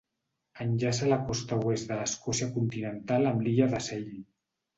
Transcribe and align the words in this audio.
Enllaça 0.63 1.09
la 1.11 1.19
costa 1.27 1.59
oest 1.73 1.91
de 1.91 1.99
l'Escòcia 1.99 2.49
continental 2.57 3.33
amb 3.35 3.45
l'illa 3.51 3.71
de 3.77 3.83
Seil. 3.91 4.11